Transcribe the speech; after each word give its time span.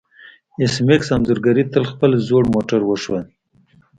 ایس 0.59 0.75
میکس 0.85 1.09
انځورګرې 1.15 1.65
ته 1.73 1.79
خپل 1.91 2.11
زوړ 2.27 2.43
موټر 2.53 2.81
وښود 2.85 3.25